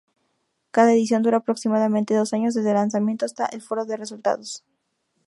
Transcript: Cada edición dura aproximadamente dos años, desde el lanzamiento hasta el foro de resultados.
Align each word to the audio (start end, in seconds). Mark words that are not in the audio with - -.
Cada 0.71 0.93
edición 0.93 1.21
dura 1.21 1.37
aproximadamente 1.37 2.15
dos 2.15 2.33
años, 2.33 2.55
desde 2.55 2.69
el 2.69 2.73
lanzamiento 2.75 3.23
hasta 3.25 3.45
el 3.45 3.61
foro 3.61 3.85
de 3.85 3.97
resultados. 3.97 4.63